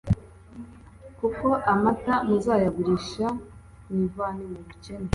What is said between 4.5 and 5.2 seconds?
mu bukene